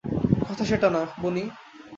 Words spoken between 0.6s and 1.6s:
সেটা না, বনি।